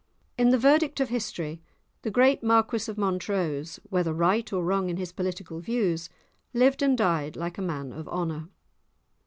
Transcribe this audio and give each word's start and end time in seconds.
In 0.35 0.49
the 0.49 0.57
verdict 0.57 0.99
of 0.99 1.09
history, 1.09 1.61
the 2.01 2.09
great 2.09 2.41
Marquis 2.41 2.89
of 2.89 2.97
Montrose, 2.97 3.79
whether 3.91 4.11
right 4.11 4.51
or 4.51 4.63
wrong 4.63 4.89
in 4.89 4.97
his 4.97 5.11
political 5.11 5.59
views, 5.59 6.09
lived 6.55 6.81
and 6.81 6.97
died 6.97 7.35
like 7.35 7.59
a 7.59 7.61
man 7.61 7.93
of 7.93 8.07
honour. 8.07 8.47